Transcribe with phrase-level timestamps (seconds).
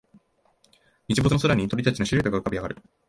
[1.09, 2.77] 日没の空に鳥たちのシルエットが浮かび上がる